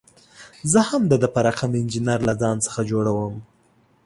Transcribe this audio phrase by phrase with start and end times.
[0.71, 3.35] زه هم د ده په رقم انجینر له ځان څخه جوړوم.